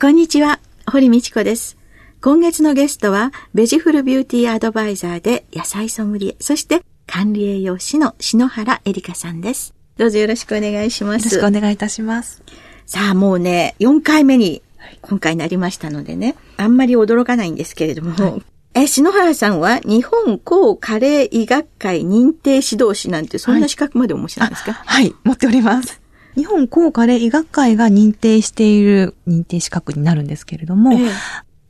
[0.00, 1.76] こんにちは堀道子です。
[2.20, 9.74] 今月のゲストはベジフルビューティーアドバイザーで野菜ソムリエそして管理栄養士の篠原エリカさんです。
[9.96, 11.24] どうぞよろしくお願いします。
[11.24, 12.44] よろしくお願いいたします。
[12.86, 14.62] さあもうね4回目に
[15.02, 18.42] 今回なりましたのでね、あんまり驚かないんですけれども、はい。
[18.74, 26.00] え、篠原さんは日本高加齢医学会認定指導士なんてそんな資格までお持ちなんですか、はい、はい、持っております。
[26.38, 31.10] 日本高加齢医学会が認定している認定資格になるんですけれども、ええ、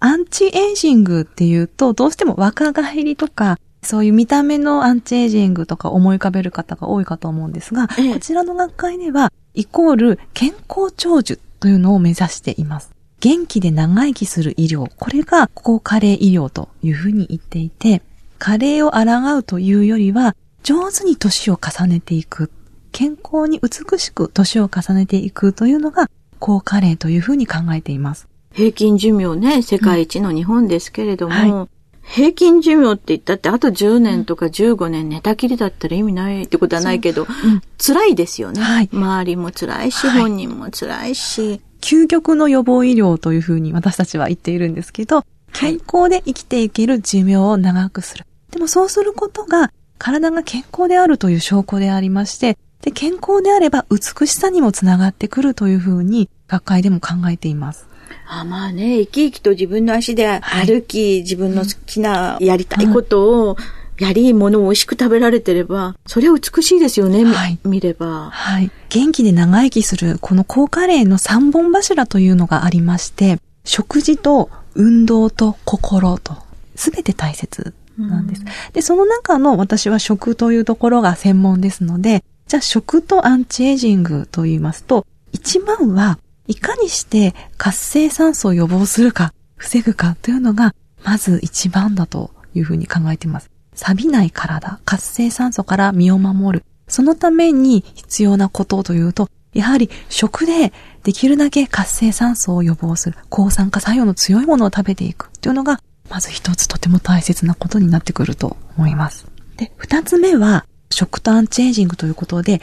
[0.01, 12.91] アンチエイジングっていうとどうしても若返りとかそういう見た目のアンチエイジングとか思い浮かべる方が多いかと思うんですが、え、こちらの学会ではイコール健康長寿というのを目指しています。
[13.21, 18.03] 元気で長生きする医療、これが高加齢医療というふうに言っていて、
[18.39, 22.51] 加齢を抗うというよりは、上手に年を重ねていく、
[22.93, 28.29] 健康に美しく年を重ねていくというのが高加齢というふうに考えています。
[28.53, 31.69] 平均寿命ね、世界一の日本ですけれども、うんはい、
[32.03, 48.25] 平均寿命って言ったってあと10年とか15年寝たきりだったら意味ないってことはないけど、うん、辛いですよね、はい、周りも辛いし、本人も辛いし、究極の予防医療というふうに私たちは言っているんですけど、健康で生きていける寿命を長くする。
[48.51, 57.89] でもそうすることが体が健康であるという証拠でありまして、で、健康であれば美しさにもつながってくるというふうに学会でも考えています。
[58.27, 63.57] あまあね、生き生きと自分の足で歩き、はい、自分の好きなやりたいことを
[63.99, 68.31] やりいものを美味しく食べられてれば、それは美しいですよね、はい、見れば。
[68.31, 68.71] はい。
[68.91, 76.37] 元気で長生きする、この高加齢の三本柱というのがありまして、食事と運動と心と、
[76.77, 78.45] すべて大切なんです。
[78.73, 93.51] で、その中の私は食というところが専門ですので、じゃあ食とアンチエイジングと言いますと、一番はいかにして活性酸素を予防するか、防ぐかというのが、まず一番だというふうに考えています。
[93.75, 96.65] 錆びない体、活性酸素から身を守る。
[96.89, 100.73] そのために必要なことというと、やはり食で
[101.03, 109.27] できるだけ活性酸素を予防する、抗酸化作用の強いものを食べていくというのが、まず一つとても大切なことになってくると思います。
[109.59, 112.61] で、二つ目は、食とアンチエイジングということで、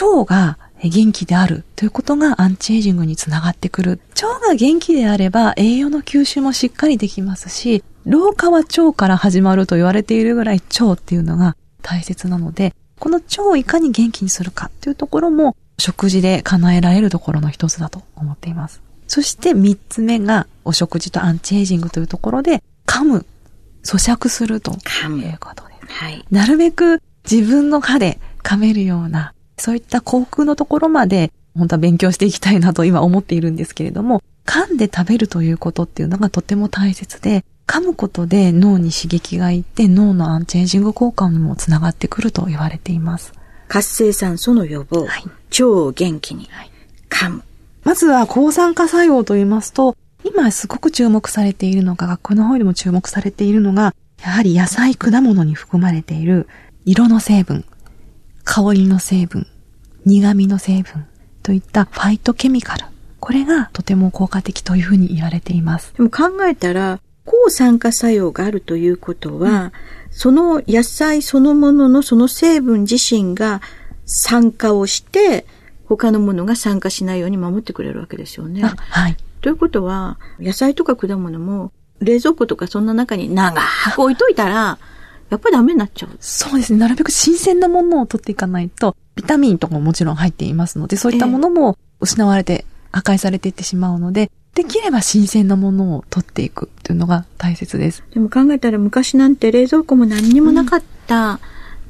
[0.00, 4.00] 腸が元気であるということがアンチエイジングにつながってくる。
[4.10, 18.80] 腸が元気であれば栄養の吸収もしっかりできますし、老化は腸から始まると言われているぐらい腸っていうのが大切なので、この腸をいかに元気にするかっていうところも食事で叶えられるところの一つだと思っています。
[19.06, 23.24] そして三つ目がお食事とアンチエイジングというところで噛む、
[23.82, 24.76] 咀嚼するという
[25.38, 25.92] ことです。
[25.92, 26.24] はい。
[26.30, 27.00] なるべく
[27.30, 43.34] 自分の歯で噛めるような、そういった口腔のところまで本当は勉強していきたいなと今思っているんですけれども、噛んで食べるということっていうのがとても大切で、噛むことで脳に刺激がいって脳のアンチエイジング効果にもつながってくると言われています。
[43.66, 46.70] 活性酸素の予防、はい、腸を元気に、はい、
[47.10, 47.42] 噛む。
[47.84, 56.48] まずは抗酸化作用と言いますと、今すごく注目されているのが、学校の方でも注目されているのが、やはり野菜、果物に含まれている
[56.90, 57.66] 色の成分、
[58.44, 59.46] 香りの成分、
[60.06, 61.04] 苦味の成分
[61.42, 62.86] といったファイトケミカル。
[63.20, 65.92] これがとても効果的というふうに言われています。
[65.98, 69.72] でも考えたら、抗酸化作用があるということは、うん、
[70.08, 73.60] その野菜そのもののその成分自身が
[74.06, 75.44] 酸化をして、
[75.84, 78.62] 他のものが酸化しないように守ってくれるわけですよね。
[78.62, 79.16] はい。
[79.42, 81.70] ということは、野菜とか果物も
[82.00, 83.60] 冷蔵庫とかそんな中に長
[83.94, 84.78] く置いといたら、
[85.30, 86.16] やっぱりダメになっちゃう。
[86.20, 86.78] そうですね。
[86.78, 98.02] なるべく新鮮なものを取っていかないと、ビタミンとかももちろん入っていますので、そういったものも失われて、破壊されていってしまうので、できれば新鮮なものを取っていくっていうのが大切です。
[98.12, 101.38] でも考えたら昔なんて冷蔵庫も何にもなかった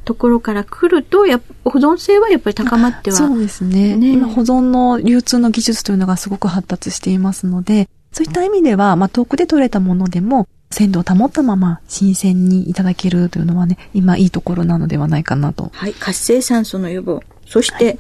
[0.05, 3.17] ところから来ると、や保存性はやっぱり高まっては。
[3.17, 3.97] そうですね。
[3.97, 15.71] ね今保存の流通の技術というのがすごく発達していますので、そういった意味では、まあ遠くで取れたものでも、鮮度を保ったまま新鮮にいただけるというのはね、今いいところなのではないかなと。
[15.73, 15.95] はい。
[15.95, 17.23] 活性酸素の予防。
[17.47, 17.99] そして、はい、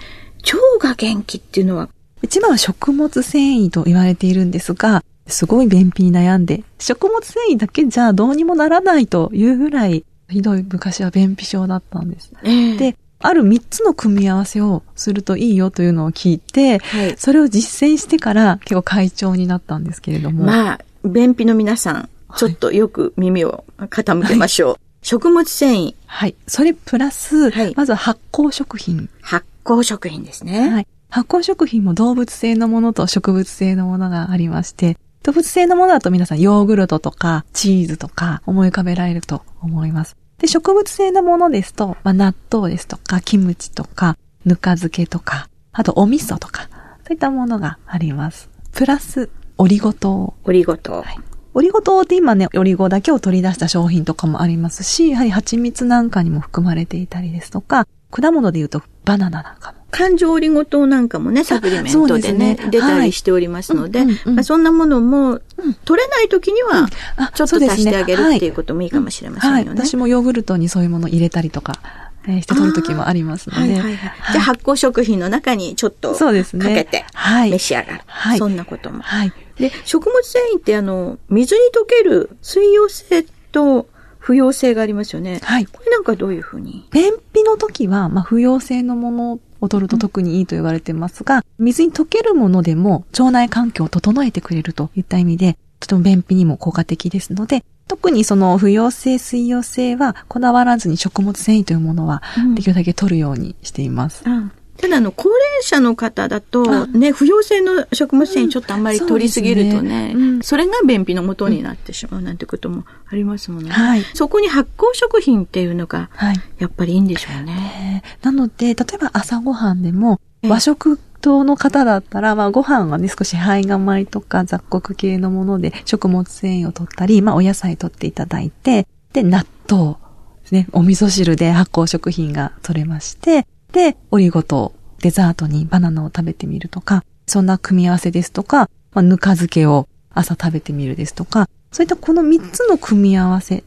[0.81, 1.89] 腸が元気っていうのは？
[2.23, 12.33] 一番は食物繊維と言われているんですが、すごい便秘に悩んで、食物繊維だけじゃどうにもならないというぐらい、ひどい昔は便秘症だったんです。
[12.43, 20.45] えー、で、ある3つの組み合わせをするといいよというのを聞いて、はい、それを実践してから結構会長になったんですけれども。
[20.45, 24.69] まあ、便秘の皆さん、ちょっとよく耳を傾けましょう。
[24.71, 25.95] はい、食物繊維。
[26.07, 26.35] はい。
[26.47, 29.09] それプラス、はい、まずは発酵食品。
[29.21, 30.69] 発酵食品ですね。
[30.69, 30.87] はい。
[31.11, 40.17] 発酵食品も動物性のものと植物性のものがありまして、動物性のものだと皆さんヨーグルトとかチーズとか思い浮かべられると思います。
[40.39, 46.69] で、植物性のものですと、まあ、納豆ですとか、キムチとか、ぬか漬けとか、あとお味噌とか、
[47.07, 48.49] そういったものがあります。
[48.73, 50.35] プラス、オリゴ糖。
[50.45, 51.03] オリゴ糖。
[51.03, 51.19] はい。
[51.59, 59.79] オリゴ糖って今ね、オリゴだけを取り出した商品とかもありますし、やはり蜂蜜なんかにも含まれていたりですとか、果物で言うとバナナなんかも。
[59.91, 65.41] 感情オリゴ糖なんかもね、サプリメントでね、で出たりしておりますので、まあ、そんなものも、
[65.85, 66.89] 取れない時には、
[67.35, 69.71] ちょっと足してあげるっていうこともいいかもしれませんよね。
[69.71, 71.81] はい、私もヨーグルトにそういうものを入れたりとか。
[72.29, 73.61] えして取る時もありますので。
[73.61, 73.97] はいはいはい、
[74.33, 77.05] じゃあ発酵食品の中にちょっとかけて
[77.51, 78.01] 召し上がる。
[78.07, 79.01] はい、そんなことも。
[79.01, 83.89] はい、で、食物繊維ってあの、水に溶ける水溶性と
[84.19, 85.41] 不溶性がありますよね。
[85.43, 85.67] はい。
[85.67, 86.87] これなんかどういうふうに？
[86.91, 102.23] 便秘の時は、まあ、不溶性のものを取ると特にいいと言われてますが、水に溶けるものでも腸内環境を整えてくれるといった意味で、とても便秘にも効果的ですので、特にその不溶性、水溶性はこだわらずに食物繊維というものは
[102.55, 104.25] できるだけ取るようにしています。
[104.27, 110.43] うん、ただ、あの、高齢者の方だと、ね、不溶性の食物繊維ちょっとあんまり取りすぎるとね、うんそね。
[110.43, 113.71] それが便秘のもとになってしまうなんてこともありますもんね。
[113.71, 116.11] はい、そこに発酵食品っていうのが、
[116.59, 118.03] やっぱりいいんでしょうね。
[118.23, 129.97] なので、例えば朝ごはんでも、和食党の方だったら、まあご飯はね、少し胚芽米とか雑穀系のもので食物繊維を取ったり、まあお野菜取っていただいて、で、納豆
[130.43, 143.65] ですね、お味噌汁で発酵食品が取れまして、で、オリゴ糖、デザートにバナナを食べてみるとか、そんな組み合わせですとか、まあ、ぬか漬けを朝食べてみるですとか、そういったこの3つの組み合わせ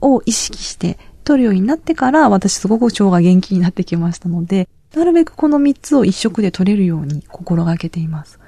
[0.00, 8.38] を意識して取るようになってから、私すごく腸が元気になってきましたので、なるべくこの3つを一食で取れるように心がけています。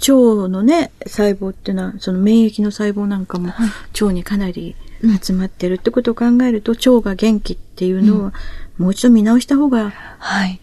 [0.00, 3.52] 腸のね、細胞っていうのは、その免疫の細胞なんかも
[4.00, 4.76] 腸にかなり
[5.22, 8.32] 集まってるってことを考えると、腸が元気っていうのは、
[8.80, 9.92] もう一度見直した方が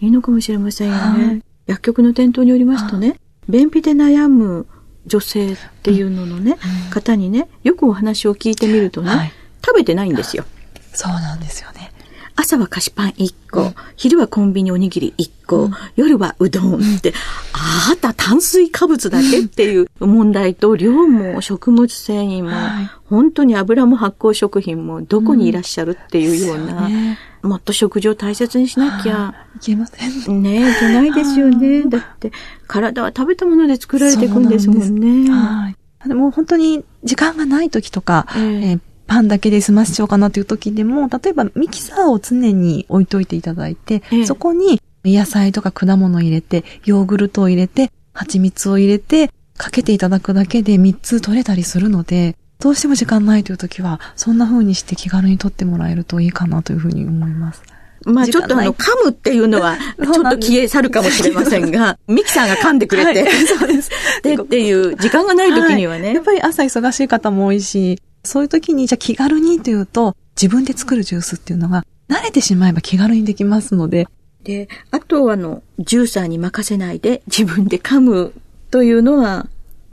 [0.02, 0.08] い。
[0.08, 1.26] いのかもしれませんよね。
[1.28, 4.66] はい、薬局の店頭によりますとね、便秘で悩む
[5.06, 9.32] 女性っていうののね、うん、方にね、よくお話を聞いてみるとね、はい、
[9.64, 10.46] 食べてないんですよ。
[10.94, 11.92] そうなんですよね。
[12.36, 17.14] 朝は菓子パン1個、うん、昼はコンビニおにぎり1個、うん、夜はうどんって、
[17.54, 29.34] あなた炭水化物だけっていう問題と、量も食物繊維も、はい、本当に油も発酵食品もどこにいらっしゃるっていうような、ね、もっと食事を大切にしなきゃ。
[29.56, 30.60] いけませんね。
[30.60, 31.84] ねいけないですよね。
[31.84, 32.32] だって、
[32.68, 35.32] 体は食べたもので作られていくんですもんね。
[35.32, 35.76] はい。
[36.08, 57.62] でも本当に時間がない時とか、えー、えーパンだけで済ませちゃおうかなという時でも、例えばミキサーを常に置いといていただいて、ええ、そこに野菜とか果物を入れて、ヨーグルトを入れて、蜂蜜を入れて、かけていただくだけで3つ取れたりするので、どうしても時間ないという時は、そんな風にして気軽に取ってもらえるといいかなというふうに思います。
[58.06, 63.92] まあちょっとあの、噛むっていうのは、 ちょっと消え去るかもしれませんが、 ミキさんが噛んでくれて、はい、 そうです。
[64.24, 74.08] で、っていう、時間がない時にはね、はい、やっぱり朝忙しい方も多いし、そういう時に、じゃあ気軽にというと、自分で作るジュースっていうのが、慣れてしまえば気軽にできますので。
[74.44, 78.34] で、あとあの、ジューサーに任せないで自分で噛む
[78.72, 79.48] というのは、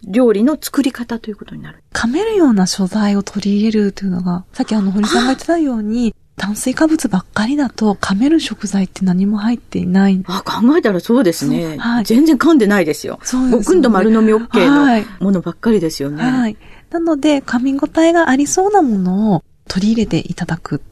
[0.06, 1.82] 料理の作り方ということになる。
[1.92, 10.22] 噛めるような素材を取り入れるというのが、さっきあの、堀さんが言ってたように、炭水化物ばっかりだと噛める食材って何も入っていない。
[10.26, 11.76] あ、考えたらそうですね。
[11.78, 13.20] はい、全然噛んでないですよ。
[13.22, 13.58] そうです、ね。
[13.58, 16.22] ごくんと丸飲み OK のものばっかりですよね。
[16.22, 16.56] はい。
[16.90, 20.82] なので、噛み応えがありそうなものを取り入れていただく。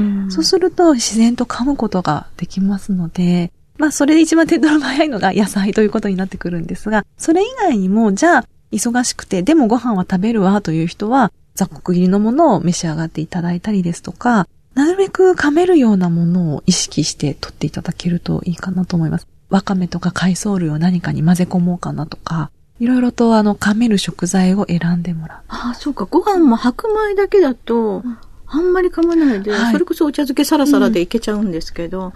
[0.00, 19.26] うん、そうすると自然と噛むことができますので、まあそれで一番手っ取り早いのが野菜ということになってくるんですが、それ以外にも、じゃあ忙しくて、でもご飯は食べるわという人は、雑穀入りのものを召し上がっていただいたりですとか、なるべく噛めるようなものを意識して取っていただけるといいかなと思います。
[19.48, 25.38] わかめとか海藻類を何かに混ぜ込もうかなとか、いろいろとあの噛める食材を選んでもらう。
[25.48, 26.04] ああ、そうか。
[26.04, 28.04] ご飯も白米だけだと、
[28.50, 32.12] あんまり噛まないで、はい、それこそお茶漬けサラサラでいけちゃうんですけど、うん、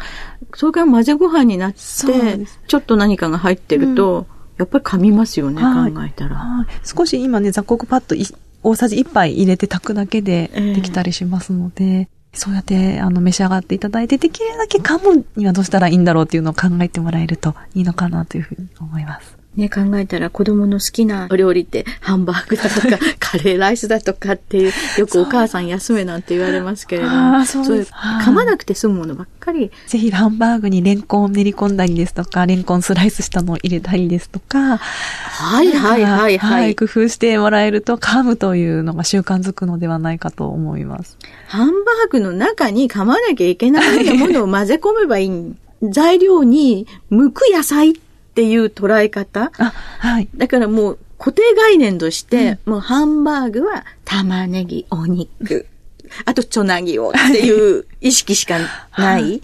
[0.54, 6.66] それから混ぜご飯になって、ちょっと何かが入ってると、やっぱり噛みますよね、はい、考えたら。
[6.84, 8.16] 少し今ね、雑穀パッド
[8.62, 19.41] 大さじ1杯入れて炊くだけでできたりしますので、えー、そうやってあの召し上がっていただいて、できるだけ噛むにはどうしたらいいんだろうっていうのを考えてもらえるといいのかなというふうに思います。
[19.56, 29.70] ね、考えたら子供の好きなお料理ってハンバーグだとか カレーライスだとかっていう、よくお母さん休めなんて言われますけれども、そうそういう噛まなくて済むものばっかり。
[29.86, 36.74] ぜひハンバーグにレンコンを練り込んだりですとか、レンコンスライスしたのを入れたりですとか、はいはいはいはい。
[36.74, 41.18] 工夫してもらえると噛むというのが習慣づくのではないかと思います。
[41.48, 45.54] ハンバーグの中に噛まなきゃいけないようなものを混ぜ込めばいい。
[45.90, 49.52] 材料に剥く野菜ってっていう捉え方。
[49.58, 50.28] あ、はい。
[50.34, 55.66] だからもう固定概念として、うん、もうハンバーグは玉ねぎ、お肉、
[56.24, 58.68] あとチョナギをっていう意識しかない。
[58.96, 59.42] はい、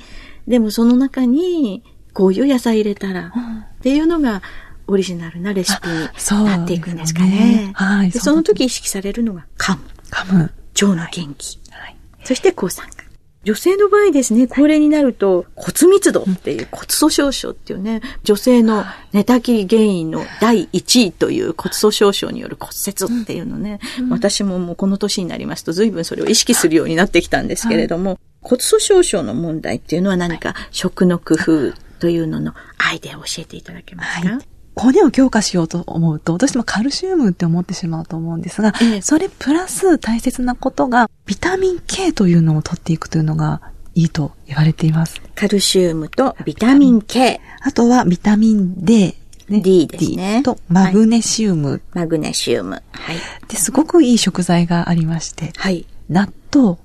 [0.49, 1.83] でもその中に
[2.14, 3.33] こういう野菜入れたら、
[3.78, 4.42] っていうのが
[4.87, 7.28] オリジナルなレシピになっていくんですかね。
[7.28, 8.11] ねはい。
[8.12, 9.83] その時意識されるのが噛む。
[10.11, 10.52] 噛む。
[10.75, 11.61] 腸の元気。
[11.71, 11.97] はい。
[12.25, 12.98] そして抗酸化。
[13.49, 43.61] 女性の場合ですね、高齢になると骨密度っていう骨粗鬆症っていうね、女性の寝たきり原因の第1位という骨粗鬆症による骨折っていうのね、私ももうこの年になりますと随分それを意識するようになってきたんですけれども、骨粗鬆症の問題っていうのは何か食の工夫というののアイデアを教えていただけますか、はい骨を強化しようと思うと、どうしてもカルシウムって思ってしまうと思うんですが、ええ、それプラス大切なことが、ビタミン K というのを取っていくというのが
[43.94, 45.20] いいと言われています。
[45.35, 47.40] カルシウムとビタミン K。
[47.62, 49.16] あとはビタミン D。
[49.49, 50.42] ね、D ですね。
[50.44, 52.82] と、マグネシウム、はい、マグネシウム。
[52.92, 53.16] はい。
[53.49, 55.52] で、すごくいい食材がありまして。
[55.56, 55.87] はい。
[56.08, 56.76] 納豆。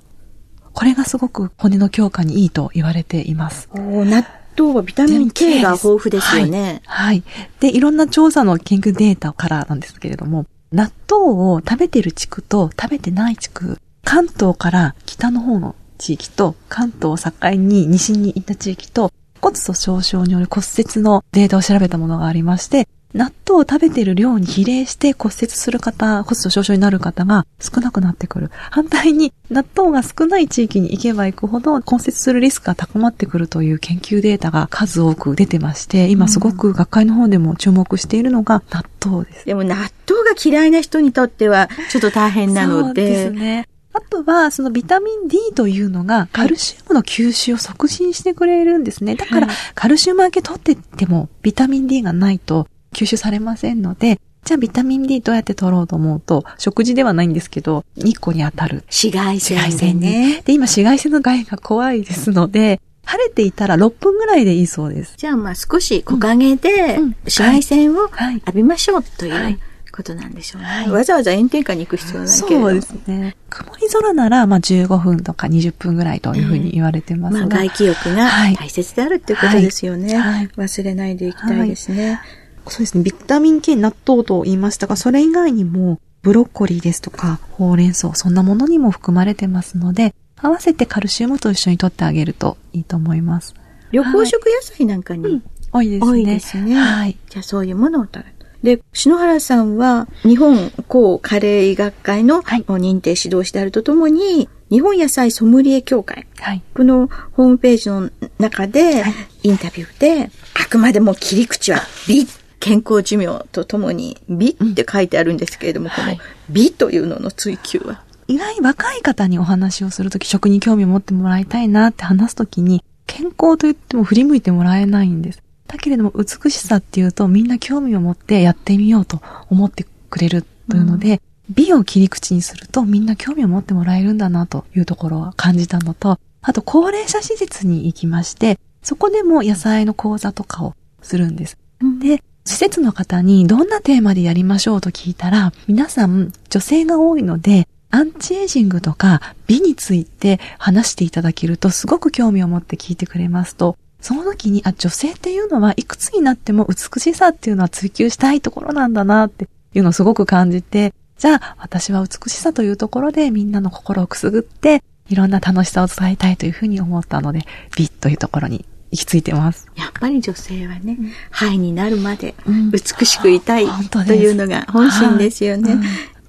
[0.72, 3.70] これがすごく骨の強化にいいと言われています。
[3.74, 4.26] お納
[4.58, 6.82] 豆はビタミン K が豊富ですよね。
[6.86, 7.16] はい。
[7.18, 7.24] はい。
[7.60, 28.50] で、いろんな調査の研究データからなんですけれども、納豆を食べてる地区と食べてない地区、関東から北の方の地域と関東を境に西に行った地域と骨粗鬆症による骨折のデータを調べたものがありまして、納豆を食べている量に比例して骨折する方、骨粗鬆症になる方が少なくなってくる。
[28.72, 39.46] 反対に納豆が少ない地域に行けば行くほど骨折するリスクが高まってくるという研究データが数多く出てまして、今すごく学会の方でも注目しているのが納豆です。
[39.46, 43.06] でも納豆が嫌いな人にとってはちょっと大変なので。
[43.06, 43.68] そうですね。
[43.96, 49.14] あとは、そのビタミン D というのが、カルシウムの吸収を促進してくれるんですね。
[49.14, 58.84] だから、カルシウムだけ取ってっても、ビタミン D がないと吸収されませんので、じゃあビタミン D どうやって取ろうと思うと、食事ではないんですけど、日光に当たる。
[58.88, 60.42] 紫外線、紫外線ね。
[60.46, 65.16] で、今紫外線の害が怖いですので、晴れていたら6分ぐらいでいいそうです。
[65.18, 69.60] じゃあまあ少し木陰で紫外線を浴びましょうという、はいはい
[69.94, 70.68] ことなんでしょうね。
[70.68, 73.36] はい、わざわざ炎天下に行く必要はないけれどそうですね。
[73.50, 80.18] 曇り空なら、まあ15分とか20分ぐらいというふうに言われてますが、まあ外気浴が大切であるっていうことですよね。
[80.18, 82.20] はい、忘れないでいきたいですね。
[82.68, 83.04] そうですね。
[83.04, 93.54] ビタミン系納豆と言いましたが、それ以外にも、ブロッコリーですとか、ほうれん草、そんなものにも含まれてますので、合わせてカルシウムと一緒に取ってあげるといいと思います。
[93.92, 96.12] 緑黄色野菜なんかに、はいうん、多いですね。
[96.12, 96.76] 多いですね。
[96.76, 97.18] はい。
[97.30, 98.32] じゃあそういうものを取る。
[98.64, 109.04] で、篠原さんは日本高カレー医学会の認定指導士であるとともに、日本野菜ソムリエ協会、はい、このホームページの中で、
[109.44, 112.26] インタビューで、あくまでも切り口は美、
[112.64, 116.18] 健康寿命とともに美って書いてあるんですけれども、この
[116.50, 118.02] 美というのの追求は。
[118.30, 125.44] 意外若い方にお話をするとき、食に興味を持ってもらいたいなって話すときに、健康と言っても振り向いてもらえないんです。
[125.68, 131.14] だけれども美しさっていうとみんな興味を持ってやってみようと思ってくれるというので、
[131.50, 141.58] うん、美を切り口にするとみんな興味を持ってもらえるんだなというところは感じたのと、あと高齢者施設に行きまして、そこでも野菜の講座とかをするんです。
[141.82, 153.78] うん、で、施設の方にどんなテーマでやりましょうと聞いたら、皆さん女性が多いので、アンチエイジングとか美について話していただけるとすごく興味を持って聞いてくれますと。
[154.02, 167.46] その時に、あ、女性っていうのはいくつになっても美しさっていうのは追求したいところなんだなっていうのをすごく感じて、じゃあ私は美しさというところでみんなの心をくすぐって、いろんな楽しさを伝えたいというふうに思ったので、
[167.78, 169.68] 美というところに行き着いてます。
[169.76, 170.98] やっぱり女性はね、
[171.32, 175.80] ハイになるまで美しくいたい、というのが本心ですよね。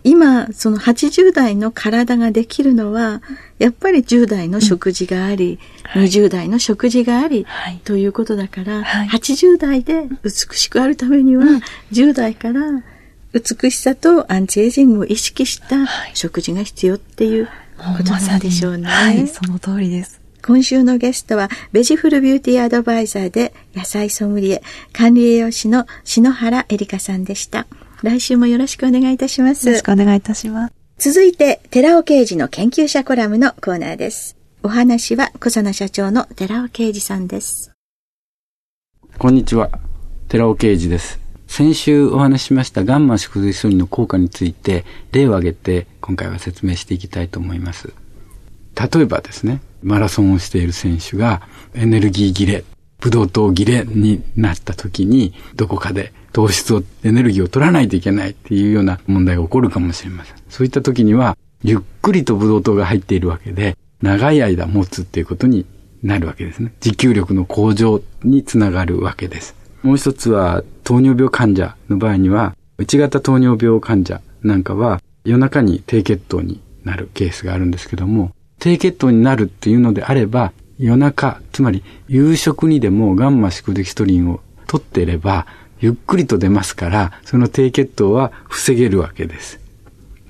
[0.03, 3.23] 今、その80代の体ができるのは、
[3.59, 5.59] やっぱり10代の食事があり、
[5.95, 6.01] うん。
[6.03, 12.83] はい、20代の食事があり、はい、ということだから、はい、80代で美しくあるためには、うん、10代から
[13.33, 17.49] 美しさとアンチエイジングを意識した食事が必要っていう
[17.97, 18.87] ことなんでしょうね。
[18.87, 20.24] はい、その通りです。
[20.47, 27.67] 今週のゲストは、ベジフルビューティーアドバイザーで野菜ソムリエ、管理栄養士の篠原エリカさんでした。
[28.03, 29.67] 来週もよろしくお願いいたします。
[29.67, 30.75] よろしくお願いいたします。
[30.99, 34.37] 続いて、寺尾刑事の研究者コラムのコーナーです。
[34.63, 37.73] お話は、小佐奈社長の寺尾刑事さんです。
[39.17, 39.71] こんにちは。
[40.29, 41.19] 寺尾刑事です。
[41.47, 47.95] 先週お話ししましたガンマ縮髄素リの効果について例を挙げて今回は説明していきたいと思います。
[48.75, 51.43] 例えばですね、マラソンをしている選手が
[51.75, 52.65] エネルギー切れ、
[53.01, 60.37] ブドウ糖切れになった時にどこかで糖質を、エネルギーを取らないといけないっていうような問題が起こるかもしれません。
[60.49, 65.65] そういった時には、ゆっくりとブドウ糖が入っているわけで、長い間持つっていうことに
[66.03, 66.73] なるわけですね。
[66.81, 69.55] 持久力の向上につながるわけです。
[69.83, 85.47] もう一つは、糖尿病患者の場合には、内型糖尿病患者なんかは、夜中に低血糖になるケースがあるんですけども、低血糖になるっていうのであれば、夜中、つまり夕食にでもガンマシクデキストリンを取っていれば、
[85.81, 89.61] ゆっくりと出ますから、その低血糖は防げるわけです。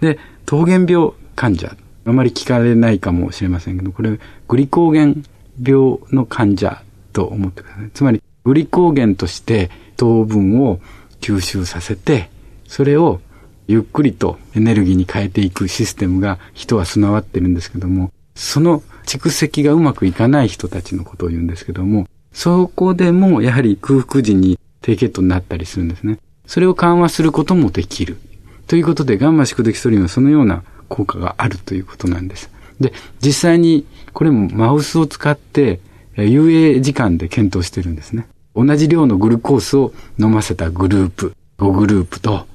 [0.00, 5.24] で、糖原病患者、あまり聞かれないかもしれませんけど、これ、グリコーゲン
[5.62, 7.90] 病の患者と思ってください。
[7.94, 10.80] つまり、グリコーゲンとして糖分を
[11.20, 12.28] 吸収させて、
[12.66, 13.20] それを
[13.66, 26.18] ゆっくりとエネルギーに変えていくシステムが人は備わってるんですけども、その蓄積がうまくいかない人たちのことを言うんですけども、そこでもやはり空腹時に低血糖になったりするんですね。
[26.46, 28.18] それを緩和することもできる。
[28.66, 32.50] ということで、ガンマシクデキソリンはそのような効果があるということなんです。
[32.80, 35.80] で、実際にこれもマウスを使って
[36.16, 38.26] 遊泳時間で検討してるんですね。
[38.54, 42.46] 同じ量のグルコースを飲ませたグループ、5グループと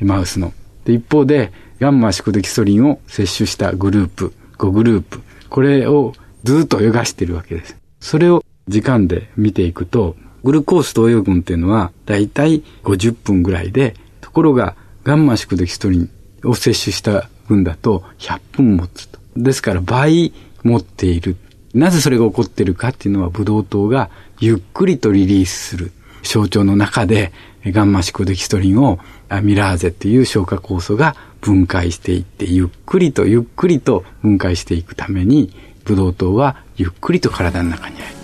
[0.00, 0.52] マウスの。
[0.84, 6.14] で、一方で、ガンマシクデキソリンを摂取したグループ、5グループ、これを
[6.44, 7.76] ずっと泳がしてるわけです。
[8.00, 16.10] それを時間で見ていくと、グルコース投与群っていうのは、だいたい50分ぐらいで、ところが、ガンマシクデキストリン
[16.44, 19.18] を摂取した群だと100分持つと。
[19.36, 21.36] ですから倍持っている。
[21.74, 25.92] なぜそれが起こっているかっていうのは、ブドウ糖がゆっくりとリリースする。
[26.22, 27.32] 象腸の中で
[27.64, 35.52] ガンマシクデキストリンをアミラーゼっていう消化酵素が分解していって、ゆっくりとゆっくりと分解していくために、
[35.84, 38.16] ブドウ糖はゆっくりと体の中に入る。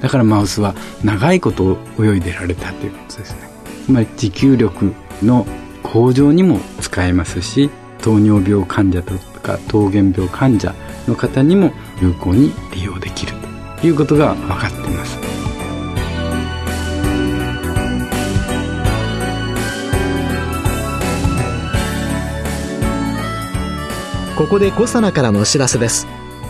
[0.00, 3.48] だからマウスは長いこと泳いでられたということですね
[3.84, 5.46] つまり持久力の
[5.82, 10.74] 向上にも使えますし糖尿病患者とか糖原病患者
[11.06, 13.32] の方にも有効に利用できる
[13.80, 15.27] ということが分かっています
[24.38, 26.06] ここでコサナからのお知らせです。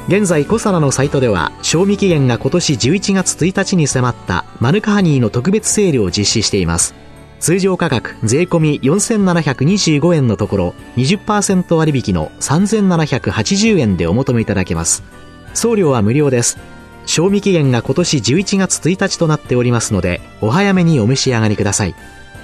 [0.09, 6.95] 現在コサナのサイトでは賞味期限が今年11月1日に迫ったマヌカハニーの特別セールを実施しています。
[7.41, 15.03] 通常価格税込4725円のところ20%割引の3780円でお求めいただけます。
[15.55, 16.59] 送料は無料です。
[17.07, 21.95] 賞味期限が今年11月1日となっておりますのでお早めにお召し上がりください。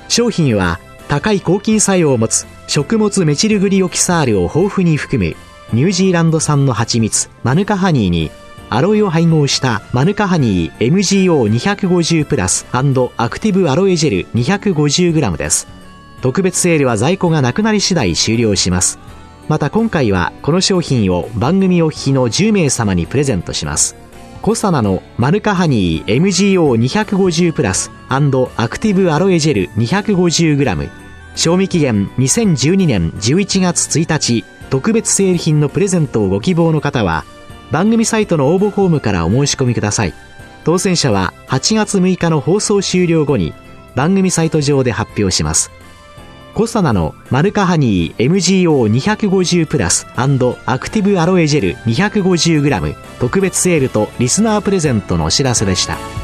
[0.09, 0.81] 商品は
[1.15, 5.37] 高い抗菌作用を持つ食物メチルグリオキサールを豊富に含む
[5.73, 8.33] ニュージーランド産の蜂蜜マヌカハニーに
[8.69, 15.69] アロエを配合したマヌカハニー MGO250 プラスアクティブアロエジェル 250g です。
[16.21, 18.99] 特別セールは在庫がなくなり次第終了します。
[19.47, 23.95] また今回はこの商品を番組お聞きの10名様にプレゼントします。
[24.43, 31.04] コサナのマヌカハニー MGO250 プラスアクティブアロエジェル 250g
[31.35, 37.25] 賞味期限2012年11月1日特別セール品のプレゼントをご希望の方は
[37.71, 40.15] 番組サイトの応募フォームからお申し込みください
[40.65, 43.53] 当選者は8月6日の放送終了後に
[43.95, 45.71] 番組サイト上で発表します
[46.55, 50.29] コサナのマルカハニー MGO250 プラスア
[50.79, 56.24] クティブアロエジェル 250g 特別セールとリスナープレゼントのお知らせでした。